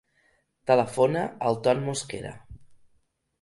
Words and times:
Telefona 0.71 1.25
al 1.51 1.59
Ton 1.67 1.85
Mosquera. 1.91 2.33